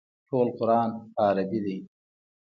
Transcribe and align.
ټول 0.27 0.47
قران 0.57 0.89
په 1.13 1.19
عربي 1.27 1.59
دی. 1.65 1.77